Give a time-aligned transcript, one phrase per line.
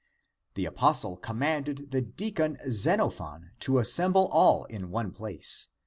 [0.55, 5.67] The apostle commanded the deacon Xenophon ^ to assemble all in one place.